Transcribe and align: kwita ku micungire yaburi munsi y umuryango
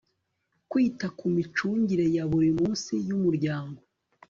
kwita 0.69 1.07
ku 1.17 1.25
micungire 1.35 2.05
yaburi 2.15 2.51
munsi 2.59 2.93
y 3.07 3.09
umuryango 3.17 3.81